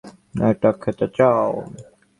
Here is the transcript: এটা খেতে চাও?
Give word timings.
এটা 0.49 0.69
খেতে 0.81 1.07
চাও? 1.17 1.51